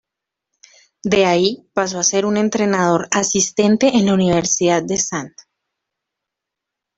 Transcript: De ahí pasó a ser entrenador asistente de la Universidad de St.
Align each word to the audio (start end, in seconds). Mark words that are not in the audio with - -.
De 1.03 1.27
ahí 1.27 1.69
pasó 1.75 1.99
a 1.99 2.03
ser 2.03 2.25
entrenador 2.25 3.07
asistente 3.11 3.91
de 3.91 4.01
la 4.01 4.15
Universidad 4.15 4.81
de 4.81 4.95
St. 4.95 5.31